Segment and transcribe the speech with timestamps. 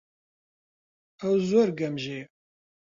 [1.21, 2.23] ئەو زۆر گەمژەیە.